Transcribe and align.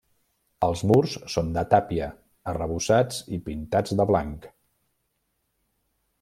Els 0.67 0.79
murs 0.91 1.11
són 1.33 1.51
de 1.57 1.63
tàpia, 1.73 2.07
arrebossats 2.53 3.21
i 3.37 3.41
pintats 3.51 3.95
de 4.01 4.09
blanc. 4.15 4.53